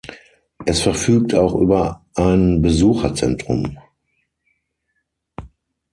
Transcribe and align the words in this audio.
Es 0.65 0.81
verfügt 0.81 1.35
auch 1.35 1.53
über 1.53 2.03
ein 2.15 2.63
Besucherzentrum. 2.63 3.77